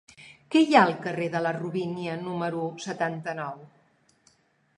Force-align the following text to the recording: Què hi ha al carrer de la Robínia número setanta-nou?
Què 0.53 0.61
hi 0.67 0.77
ha 0.77 0.81
al 0.83 0.93
carrer 1.03 1.27
de 1.35 1.41
la 1.47 1.51
Robínia 1.57 2.15
número 2.23 2.65
setanta-nou? 2.87 3.63